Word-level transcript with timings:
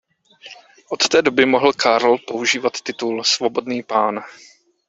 Od 0.89 1.07
té 1.07 1.21
doby 1.21 1.45
mohl 1.45 1.73
Karl 1.73 2.17
používat 2.17 2.81
titul 2.81 3.23
"svobodný 3.23 3.83
pán". 3.83 4.21